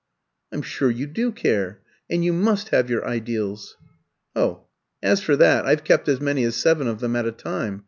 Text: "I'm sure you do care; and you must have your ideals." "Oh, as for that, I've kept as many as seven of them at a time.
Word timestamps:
"I'm 0.51 0.63
sure 0.63 0.89
you 0.89 1.05
do 1.05 1.31
care; 1.31 1.79
and 2.09 2.25
you 2.25 2.33
must 2.33 2.69
have 2.69 2.89
your 2.89 3.07
ideals." 3.07 3.77
"Oh, 4.35 4.65
as 5.03 5.21
for 5.21 5.35
that, 5.35 5.67
I've 5.67 5.83
kept 5.83 6.09
as 6.09 6.19
many 6.19 6.43
as 6.43 6.55
seven 6.55 6.87
of 6.87 7.01
them 7.01 7.15
at 7.15 7.27
a 7.27 7.31
time. 7.31 7.79